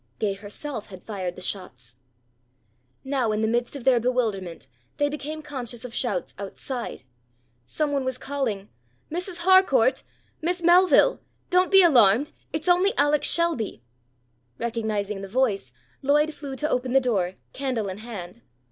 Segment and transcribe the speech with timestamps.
[0.17, 1.95] Gay herself had fired the shots.
[3.03, 4.65] Now in the midst of their bewilderment
[4.97, 7.03] they became conscious of shouts outside.
[7.67, 8.69] Some one was calling:
[9.11, 9.41] "Mrs.
[9.45, 10.01] Harcourt!
[10.41, 11.19] Miss Melville!
[11.51, 12.31] Don't be alarmed!
[12.51, 13.83] It's only Alex Shelby!"
[14.57, 15.71] Recognizing the voice,
[16.01, 18.41] Lloyd flew to open the door, candle in hand.